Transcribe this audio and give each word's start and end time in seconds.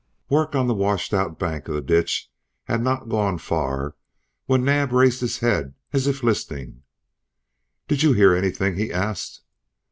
Work 0.29 0.55
on 0.55 0.65
the 0.65 0.73
washed 0.73 1.13
out 1.13 1.37
bank 1.37 1.67
of 1.67 1.75
the 1.75 1.79
ditch 1.81 2.31
had 2.63 2.81
not 2.81 3.07
gone 3.07 3.37
far 3.37 3.95
when 4.47 4.65
Naab 4.65 4.91
raised 4.93 5.21
his 5.21 5.37
head 5.41 5.75
as 5.93 6.07
if 6.07 6.23
listening. 6.23 6.81
"Did 7.87 8.01
you 8.01 8.13
hear 8.13 8.33
anything?" 8.33 8.77
he 8.77 8.91
asked. 8.91 9.41